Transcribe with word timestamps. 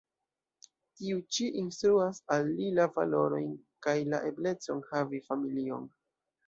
Tiu 1.01 1.19
ĉi 1.37 1.49
instruas 1.63 2.21
al 2.37 2.49
li 2.55 2.71
la 2.81 2.89
valorojn 2.99 3.55
kaj 3.89 3.97
la 4.15 4.25
eblecon 4.33 4.85
havi 4.93 5.27
familion. 5.31 5.89